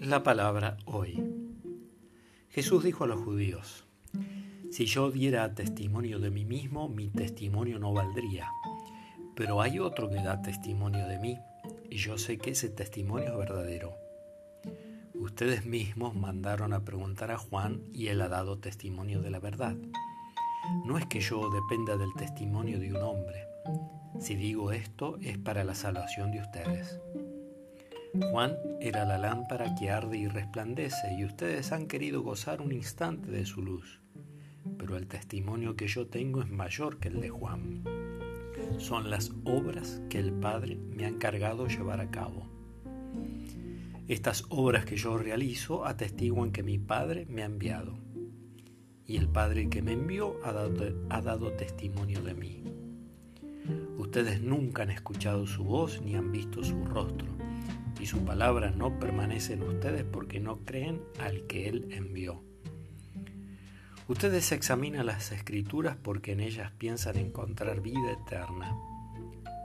[0.00, 1.22] La palabra hoy.
[2.48, 3.84] Jesús dijo a los judíos,
[4.70, 8.48] si yo diera testimonio de mí mismo, mi testimonio no valdría.
[9.36, 11.38] Pero hay otro que da testimonio de mí,
[11.90, 13.92] y yo sé que ese testimonio es verdadero.
[15.12, 19.76] Ustedes mismos mandaron a preguntar a Juan y él ha dado testimonio de la verdad.
[20.86, 23.44] No es que yo dependa del testimonio de un hombre.
[24.18, 26.98] Si digo esto es para la salvación de ustedes.
[28.18, 33.30] Juan era la lámpara que arde y resplandece y ustedes han querido gozar un instante
[33.30, 34.00] de su luz.
[34.78, 37.84] Pero el testimonio que yo tengo es mayor que el de Juan.
[38.78, 42.48] Son las obras que el Padre me ha encargado llevar a cabo.
[44.08, 47.96] Estas obras que yo realizo atestiguan que mi Padre me ha enviado.
[49.06, 52.64] Y el Padre que me envió ha dado, ha dado testimonio de mí.
[53.98, 57.39] Ustedes nunca han escuchado su voz ni han visto su rostro
[58.00, 62.42] y su palabra no permanece en ustedes porque no creen al que Él envió.
[64.08, 68.74] Ustedes examinan las escrituras porque en ellas piensan encontrar vida eterna.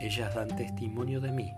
[0.00, 1.50] Ellas dan testimonio de mí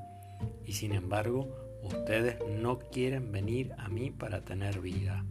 [0.64, 1.48] y sin embargo
[1.82, 5.24] ustedes no quieren venir a mí para tener vida.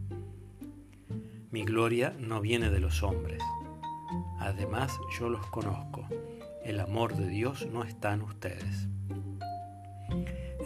[1.50, 3.42] Mi gloria no viene de los hombres.
[4.38, 6.06] Además yo los conozco.
[6.64, 8.88] El amor de Dios no está en ustedes.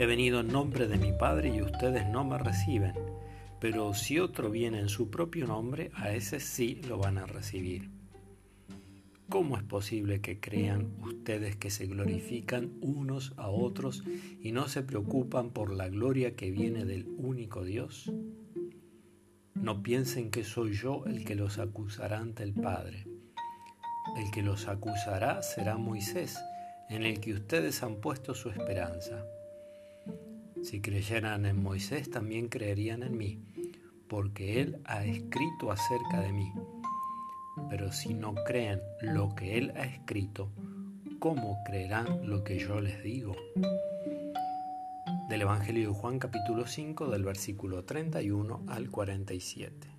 [0.01, 2.95] He venido en nombre de mi Padre y ustedes no me reciben,
[3.61, 7.91] pero si otro viene en su propio nombre, a ese sí lo van a recibir.
[9.29, 14.03] ¿Cómo es posible que crean ustedes que se glorifican unos a otros
[14.41, 18.11] y no se preocupan por la gloria que viene del único Dios?
[19.53, 23.05] No piensen que soy yo el que los acusará ante el Padre.
[24.17, 26.39] El que los acusará será Moisés,
[26.89, 29.27] en el que ustedes han puesto su esperanza.
[30.63, 33.39] Si creyeran en Moisés, también creerían en mí,
[34.09, 36.53] porque él ha escrito acerca de mí.
[37.71, 40.51] Pero si no creen lo que él ha escrito,
[41.19, 43.35] ¿cómo creerán lo que yo les digo?
[45.31, 49.90] Del Evangelio de Juan capítulo 5 del versículo 31 al 47.